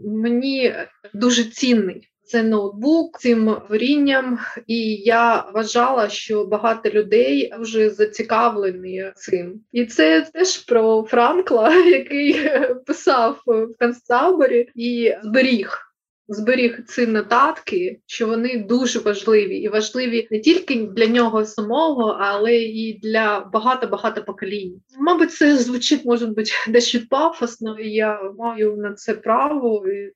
[0.04, 0.74] мені
[1.14, 2.11] дуже цінний.
[2.24, 9.60] Це ноутбук цим творінням, і я вважала, що багато людей вже зацікавлені цим.
[9.72, 12.50] І це теж про Франкла, який
[12.86, 15.91] писав в концтаборі і зберіг
[16.34, 22.56] зберіг ці нотатки, що вони дуже важливі, і важливі не тільки для нього самого, але
[22.56, 24.80] і для багато-багато поколінь.
[24.98, 27.78] Мабуть, це звучить може бути дещо пафосно.
[27.78, 29.84] і Я маю на це право.
[29.88, 30.12] І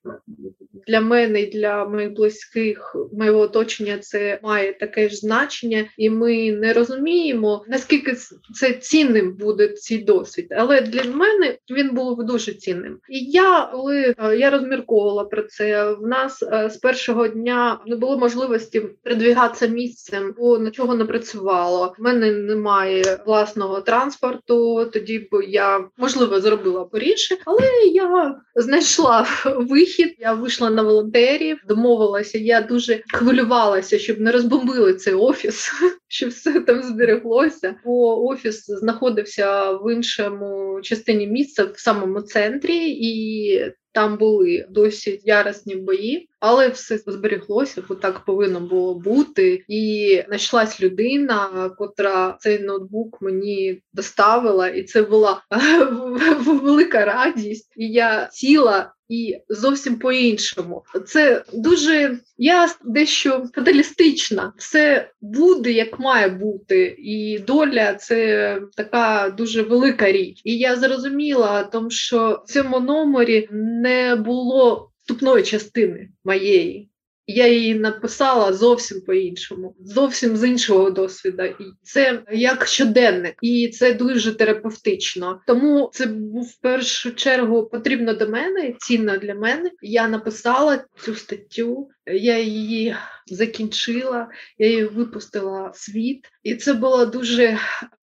[0.87, 6.51] для мене і для моїх близьких моєго оточення це має таке ж значення, і ми
[6.51, 8.15] не розуміємо наскільки
[8.55, 10.47] це цінним буде цей досвід.
[10.51, 12.99] Але для мене він був дуже цінним.
[13.09, 18.17] І я коли е, я розмірковувала про це нас е, з першого дня не було
[18.17, 21.95] можливості передвігатися місцем, бо нічого не працювало.
[21.99, 24.85] У мене немає власного транспорту.
[24.93, 30.15] Тоді б я можливо зробила поріше, але я знайшла вихід.
[30.19, 32.37] Я вийшла на волонтерів, домовилася.
[32.37, 35.71] Я дуже хвилювалася, щоб не розбомбили цей офіс,
[36.07, 37.75] щоб все там збереглося.
[37.85, 43.73] Бо офіс знаходився в іншому частині місця в самому центрі і.
[43.97, 49.63] Там були досить яросні бої, але все зберіглося, бо так повинно було бути.
[49.67, 55.41] І знайшлась людина, котра цей ноутбук мені доставила, і це була
[56.45, 57.73] велика радість.
[57.77, 60.83] І я сіла і зовсім по-іншому.
[61.07, 64.53] Це дуже я дещо фаталістична.
[64.57, 70.41] Все буде як має бути, і доля це така дуже велика річ.
[70.43, 76.89] І я зрозуміла, тому що в цьому номері не було вступної частини моєї.
[77.27, 81.43] Я її написала зовсім по-іншому, зовсім з іншого досвіду.
[81.43, 85.41] І це як щоденник, і це дуже терапевтично.
[85.47, 89.71] Тому це був в першу чергу потрібно до мене, цінно для мене.
[89.81, 97.05] Я написала цю статтю, я її закінчила, я її випустила в світ, і це було
[97.05, 97.57] дуже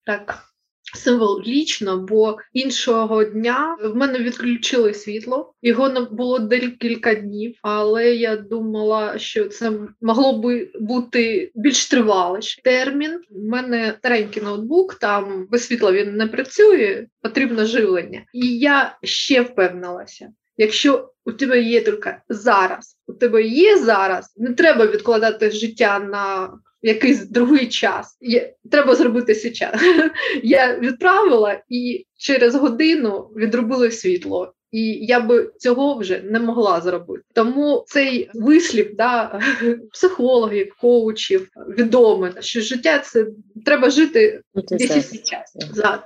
[0.05, 0.54] так
[0.95, 5.53] символічно, бо іншого дня в мене відключили світло.
[5.61, 12.41] Його не було декілька днів, але я думала, що це могло би бути більш тривалий
[12.63, 13.21] термін.
[13.29, 18.21] У мене старенький ноутбук, там без світла він не працює, потрібно живлення.
[18.33, 20.29] І я ще впевнилася.
[20.57, 26.53] Якщо у тебе є тільки зараз, у тебе є зараз, не треба відкладати життя на
[26.81, 28.17] якийсь другий час.
[28.21, 29.81] Є, Треба зробити сейчас.
[30.43, 34.53] Я відправила і через годину відробили світло.
[34.75, 37.23] І я би цього вже не могла зробити.
[37.33, 39.39] Тому цей вислів да,
[39.91, 43.25] психологів, коучів відомий, що життя це
[43.65, 45.13] треба жити ну, час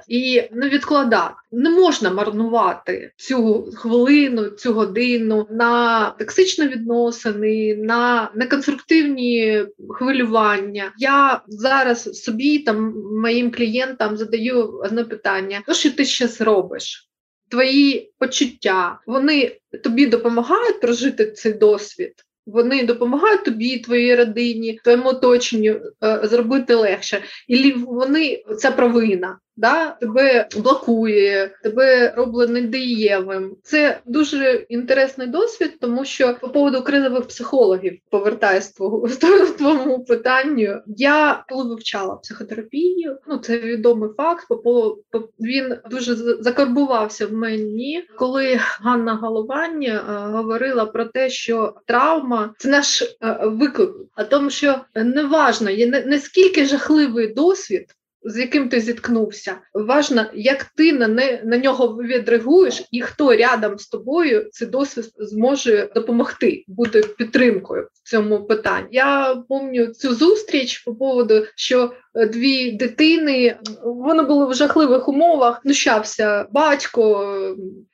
[0.07, 1.33] і не відкладати.
[1.51, 10.93] Не можна марнувати цю хвилину, цю годину на токсичні відносини, на неконструктивні хвилювання.
[10.97, 17.08] Я зараз собі там моїм клієнтам задаю одне питання: то що ти ще робиш?
[17.49, 22.13] Твої почуття, вони тобі допомагають прожити цей досвід.
[22.45, 27.23] Вони допомагають тобі, твоїй родині, твоєму оточенню е, зробити легше.
[27.47, 29.39] І вони це провина.
[29.59, 33.55] Да, тебе блокує, тебе робить недієвим.
[33.63, 39.07] Це дуже інтересний досвід, тому що по поводу кризових психологів повертаюсь твого
[39.57, 40.81] твоєму питанню.
[40.87, 44.47] Я коли вивчала психотерапію, ну це відомий факт.
[44.63, 44.97] По
[45.39, 52.69] він дуже закарбувався в мені, коли Ганна Головання е, говорила про те, що травма це
[52.69, 59.55] наш е, виклик, а тому, що неважно, є наскільки жахливий досвід з яким ти зіткнувся.
[59.73, 65.05] Важно, як ти на не на нього відреагуєш, і хто рядом з тобою цей досвід
[65.17, 68.87] зможе допомогти бути підтримкою в цьому питанні.
[68.91, 73.57] Я пам'ятаю цю зустріч по поводу, що дві дитини.
[73.83, 75.61] Вони були в жахливих умовах.
[75.63, 77.35] Знущався батько,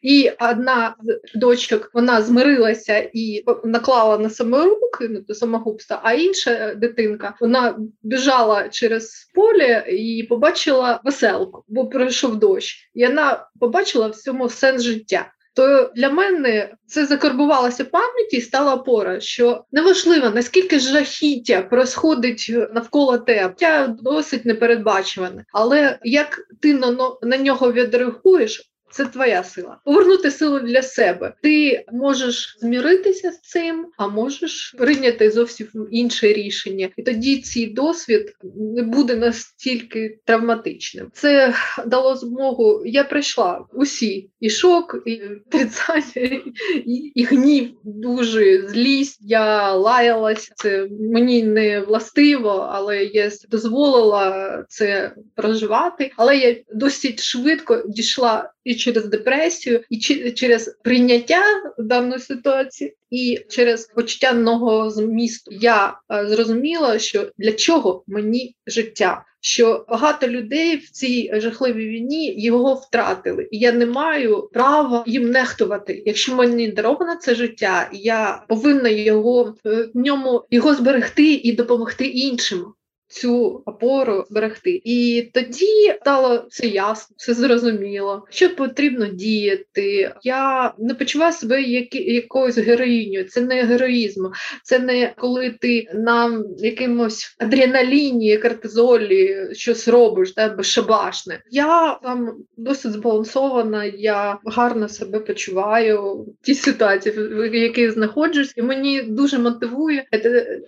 [0.01, 0.95] і одна
[1.33, 7.35] з дочок вона змирилася і наклала на себе руки ну, до самогубства, а інша дитинка
[7.41, 12.91] вона біжала через поле і побачила веселку, бо пройшов дощ.
[12.93, 18.73] І вона побачила в цьому сенс життя то для мене це закарбувалося пам'яті і стала
[18.73, 27.37] опора, що неважливо наскільки жахіття происходить навколо тебе, досить непередбачуване, але як ти на, на
[27.37, 29.77] нього відреагуєш, це твоя сила.
[29.85, 31.33] Повернути силу для себе.
[31.41, 36.89] Ти можеш зміритися з цим, а можеш прийняти зовсім інше рішення.
[36.97, 41.11] І тоді цей досвід не буде настільки травматичним.
[41.13, 41.53] Це
[41.85, 42.81] дало змогу.
[42.85, 45.21] Я пройшла усі і шок, і
[45.51, 46.41] трицання,
[46.85, 49.17] і, і гнів, дуже злість.
[49.21, 50.51] Я лаялась.
[50.55, 56.11] Це мені не властиво, але я дозволила це проживати.
[56.17, 59.97] Але я досить швидко дійшла і через депресію, і
[60.31, 61.43] через прийняття
[61.77, 65.51] даної ситуації, і через почуття нового змісту.
[65.61, 69.25] Я е, зрозуміла, що для чого мені життя.
[69.41, 75.29] Що багато людей в цій жахливій війні його втратили, і я не маю права їм
[75.29, 76.03] нехтувати.
[76.05, 82.05] Якщо мені даровано це життя, я повинна його е, в ньому його зберегти і допомогти
[82.05, 82.65] іншим
[83.07, 84.81] цю опору зберегти.
[84.83, 90.11] І тоді стало все ясно, все зрозуміло, що потрібно діяти.
[90.23, 93.23] Я не почуваю себе як якоюсь героїнею.
[93.23, 94.25] Це не героїзм,
[94.63, 101.41] це не коли ти на якимось адреналіні, кортизолі щось робиш, да, безшабашне.
[101.51, 108.61] Я там досить збалансована, я гарно себе почуваю в тій ситуації, в якій знаходжусь, і
[108.61, 110.05] мені дуже мотивує,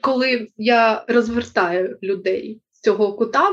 [0.02, 3.50] коли я розвертаю людей людей цього кута,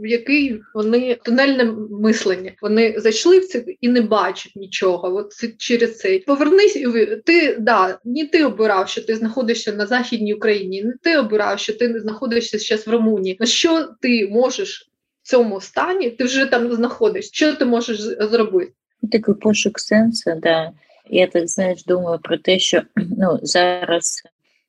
[0.00, 2.52] в який вони тунельне мислення.
[2.62, 5.14] Вони зайшли в це і не бачать нічого.
[5.16, 6.78] От це через це повернись
[7.24, 11.72] ти да не ти обирав, що ти знаходишся на західній Україні, не ти обирав, що
[11.72, 13.36] ти знаходишся зараз в Румунії.
[13.40, 14.90] На що ти можеш
[15.22, 16.10] в цьому стані?
[16.10, 17.30] Ти вже там знаходишся.
[17.34, 18.72] Що ти можеш зробити?
[19.12, 20.70] Такий пошук сенсу, да.
[21.10, 24.22] Я так знаєш, думаю про те, що ну зараз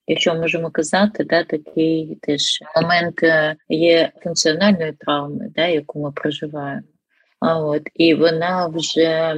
[0.10, 6.88] якщо можемо казати, да, такий теж момент е, є функціональної травми, да, яку ми проживаємо.
[7.39, 9.36] А от і вона вже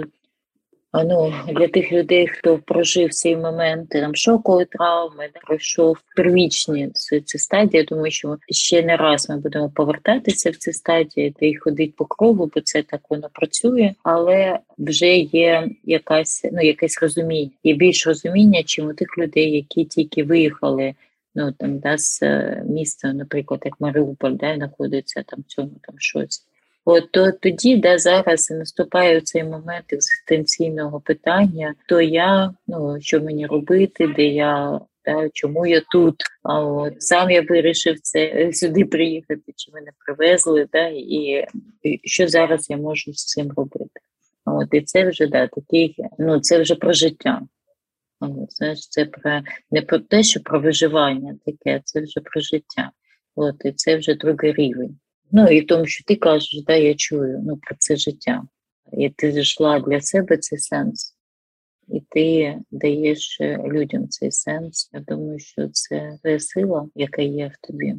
[0.93, 6.89] ну, для тих людей, хто прожив цей момент там шокової травми, пройшов первічні
[7.25, 7.83] ці стадії.
[7.83, 12.05] Думаю, що ще не раз ми будемо повертатися в ці стадії, де й ходить по
[12.05, 18.07] кругу, бо це так воно працює, але вже є якась ну якесь розуміння, є більш
[18.07, 20.93] розуміння, чим у тих людей, які тільки виїхали.
[21.35, 25.95] Ну там да, з е, міста, наприклад, як Маріуполь, де знаходиться там в цьому там
[25.97, 26.45] щось.
[26.85, 33.45] От то тоді, де зараз наступає цей момент екзистенційного питання, то я ну що мені
[33.47, 36.23] робити, де я та чому я тут?
[36.43, 41.45] А от сам я вирішив це сюди приїхати, чи мене привезли, да, і,
[41.83, 43.99] і що зараз я можу з цим робити?
[44.45, 47.41] От і це вже да такий, ну це вже про життя.
[48.49, 52.91] Знаєш, це про не про те, що про виживання таке, це вже про життя.
[53.35, 54.99] От і це вже другий рівень.
[55.31, 58.43] Ну і тому, що ти кажеш, да, я чую ну, про це життя.
[58.93, 61.15] І ти знайшла для себе цей сенс,
[61.87, 64.89] і ти даєш е, людям цей сенс.
[64.93, 67.95] Я думаю, що це твоя сила, яка є в тобі.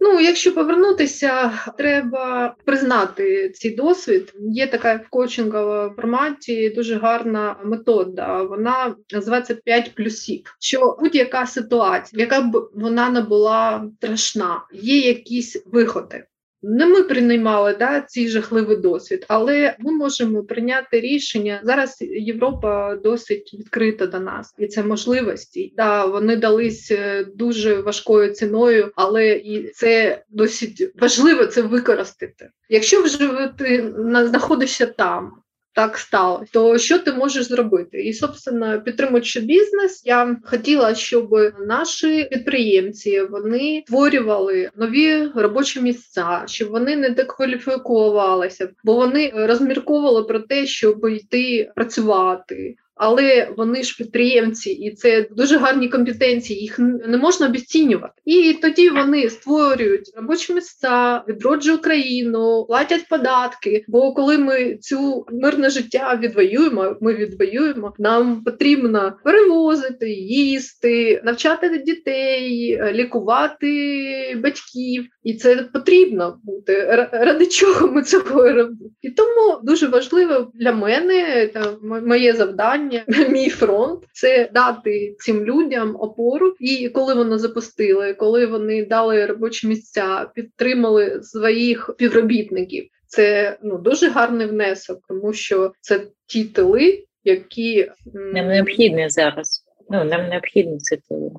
[0.00, 4.32] Ну, якщо повернутися, треба признати цей досвід.
[4.40, 8.42] Є така в коучинговому форматі дуже гарна метода.
[8.42, 10.56] Вона називається 5 плюсів.
[10.60, 16.24] Що будь-яка ситуація, яка б вона не була страшна, є якісь виходи.
[16.66, 21.60] Не ми приймали да, цей жахливий досвід, але ми можемо прийняти рішення.
[21.64, 25.72] Зараз Європа досить відкрита до нас, і це можливості.
[25.76, 32.50] Да, вони дались е, дуже важкою ціною, але і це досить важливо це використати.
[32.68, 33.94] Якщо вже ти
[34.24, 35.32] знаходишся там
[35.76, 38.02] так сталося, то що ти можеш зробити?
[38.02, 41.30] І, собственно, підтримуючи бізнес, я хотіла, щоб
[41.66, 50.40] наші підприємці вони створювали нові робочі місця, щоб вони не декваліфікувалися, бо вони розмірковували про
[50.40, 56.60] те, щоб йти працювати але вони ж підприємці, і це дуже гарні компетенції.
[56.60, 58.14] Їх не можна обіцінювати.
[58.24, 63.84] І тоді вони створюють робочі місця, відроджують Україну, платять податки.
[63.88, 67.94] Бо коли ми цю мирне життя відвоюємо, ми відвоюємо.
[67.98, 76.84] Нам потрібно перевозити, їсти, навчати дітей, лікувати батьків, і це потрібно бути.
[77.12, 78.90] Ради чого ми цього робимо?
[79.02, 85.96] І тому дуже важливо для мене та моє завдання мій фронт це дати цим людям
[85.98, 86.54] опору.
[86.60, 92.84] І коли вони запустили, коли вони дали робочі місця, підтримали своїх співробітників.
[93.06, 99.64] Це ну дуже гарний внесок, тому що це ті тили, які нам необхідні зараз.
[99.90, 101.30] Ну нам необхідні ці тили.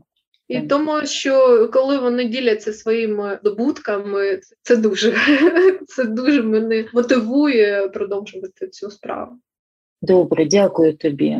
[0.48, 5.16] І тому, що коли вони діляться своїми добутками, це дуже
[5.88, 9.32] це дуже мене мотивує продовжувати цю справу.
[10.02, 11.38] Добре, дякую тобі.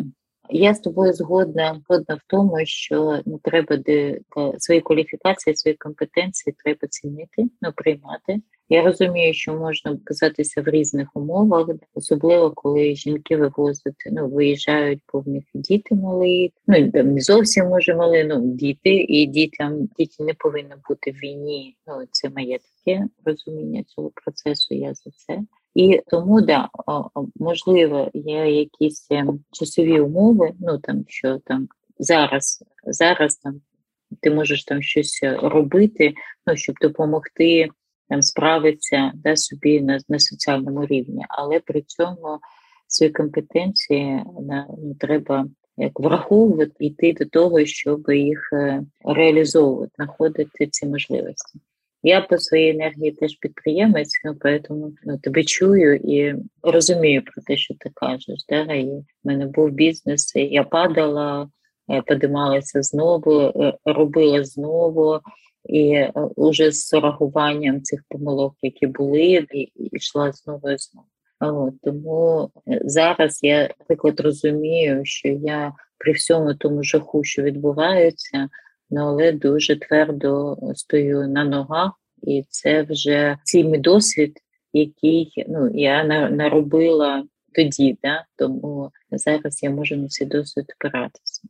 [0.50, 4.20] Я з тобою згодна згодна в тому, що ну, треба де
[4.58, 8.42] свої кваліфікації, свої компетенції треба цінити, ну приймати.
[8.70, 15.20] Я розумію, що можна казатися в різних умовах, особливо коли жінки вивозять, ну виїжджають, бо
[15.20, 20.24] в них діти малі, ну там не зовсім може мали, ну діти, і дітям діти
[20.24, 21.76] не повинні бути в війні.
[21.88, 24.76] Ну це моє таке розуміння цього процесу.
[24.76, 25.40] Я за це.
[25.78, 26.70] І тому да,
[27.36, 31.68] можливо, є якісь ем, часові умови, ну там що там
[32.00, 33.62] зараз, зараз там
[34.22, 36.14] ти можеш там щось робити,
[36.48, 37.70] ну щоб допомогти
[38.10, 42.40] там справитися да, собі на на соціальному рівні, але при цьому
[42.88, 45.48] свої компетенції ну, треба
[45.78, 51.60] як враховувати йти до того, щоб їх е, реалізовувати, знаходити ці можливості.
[52.04, 57.58] Я по своїй енергії теж підприємець, ну тому ну, тебе чую і розумію про те,
[57.58, 58.46] що ти кажеш.
[58.50, 58.74] Да?
[58.74, 61.50] І в мене був бізнес, і я падала,
[62.08, 65.20] подималася знову, е, робила знову.
[65.70, 66.06] І
[66.38, 71.08] вже з реагуванням цих помилок, які були, і йшла знову і знову.
[71.40, 78.50] От, Тому зараз я, наприклад, розумію, що я при всьому тому жаху, що відбувається,
[78.96, 81.92] але дуже твердо стою на ногах,
[82.24, 84.40] і це вже цей мій досвід,
[84.74, 87.24] який ну я наробила
[87.54, 88.26] тоді, да?
[88.36, 91.42] тому зараз я можу на цей досвід опиратися.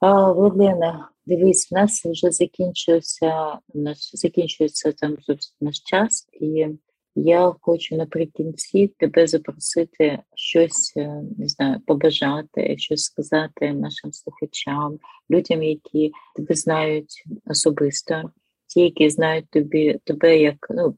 [0.00, 5.16] Владлена, дивись, в нас вже закінчився наш закінчується там
[5.60, 6.66] наш час, і
[7.14, 14.98] я хочу наприкінці тебе запросити щось, е, не знаю, побажати, щось сказати нашим слухачам,
[15.30, 18.22] людям, які тебе знають особисто,
[18.66, 20.96] ті, які знають тобі тебе як ну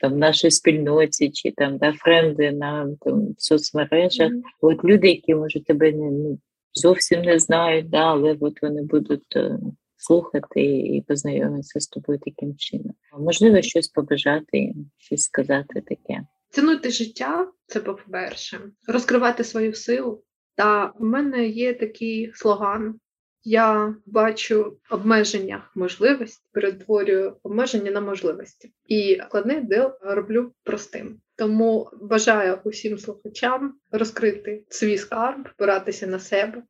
[0.00, 4.32] там в нашій спільноті, чи там да, френди на там, в соцмережах.
[4.32, 4.42] Mm-hmm.
[4.60, 6.36] От люди, які може тебе не
[6.72, 9.36] зовсім не знають, да, але от вони будуть.
[10.06, 12.94] Слухати і познайомитися з тобою таким чином.
[13.18, 16.20] Можливо, щось побажати, щось сказати таке.
[16.50, 20.22] Цінуйте життя, це по-перше, розкривати свою силу.
[20.54, 23.00] Та в мене є такий слоган.
[23.44, 28.72] Я бачу обмеження можливості, перетворюю обмеження на можливості.
[28.86, 31.20] І складний дел роблю простим.
[31.36, 36.62] Тому бажаю усім слухачам розкрити свій скарб, опиратися на себе.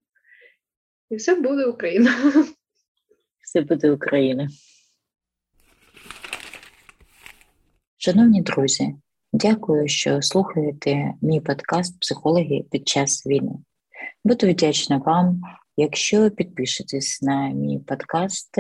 [1.11, 2.11] І все буде Україна.
[3.47, 4.49] Все буде Україна.
[7.97, 8.95] Шановні друзі,
[9.33, 13.53] дякую, що слухаєте мій подкаст Психологи під час війни.
[14.25, 15.43] Буду вдячна вам,
[15.77, 18.59] якщо підпишетесь на мій подкаст,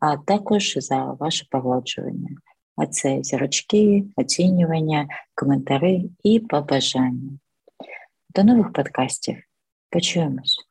[0.00, 2.36] а також за ваше погоджування.
[2.76, 7.38] А це зірочки, оцінювання, коментари і побажання.
[8.34, 9.36] До нових подкастів.
[9.90, 10.66] Почуємось!